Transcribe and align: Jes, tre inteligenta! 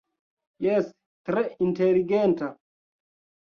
Jes, 0.65 0.89
tre 1.31 1.45
inteligenta! 1.67 2.53